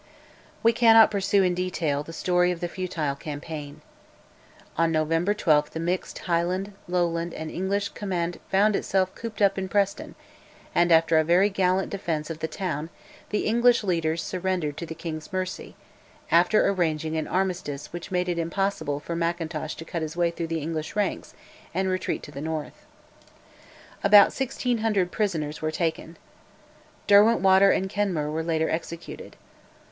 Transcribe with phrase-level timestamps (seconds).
[0.63, 3.81] We cannot pursue in detail the story of the futile campaign.
[4.75, 9.69] On November 12 the mixed Highland, Lowland, and English command found itself cooped up in
[9.69, 10.15] Preston,
[10.73, 12.89] and after a very gallant defence of the town
[13.29, 15.75] the English leaders surrendered to the king's mercy,
[16.31, 20.47] after arranging an armistice which made it impossible for Mackintosh to cut his way through
[20.47, 21.35] the English ranks
[21.75, 22.87] and retreat to the north.
[24.03, 26.17] About 1600 prisoners were taken.
[27.07, 29.35] Derwentwater and Kenmure were later executed.